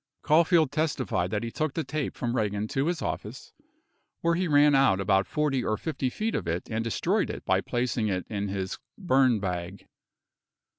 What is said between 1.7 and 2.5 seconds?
the tape from